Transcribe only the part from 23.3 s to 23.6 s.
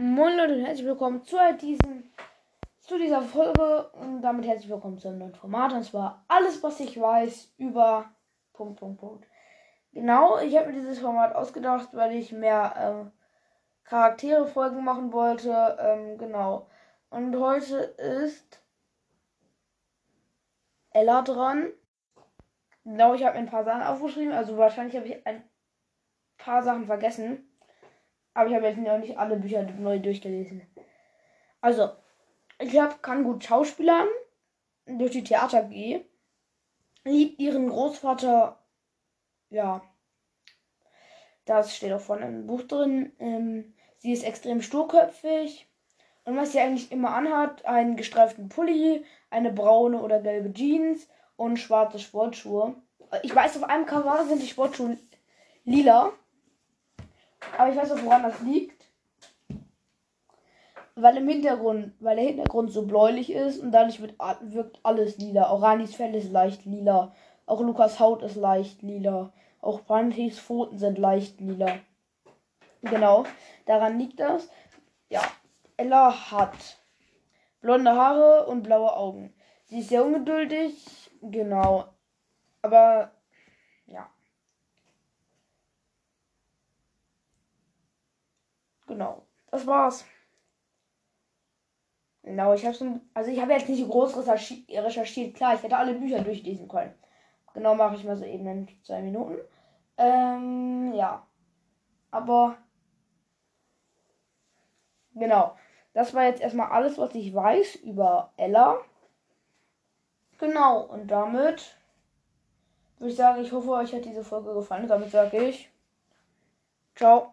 mir ein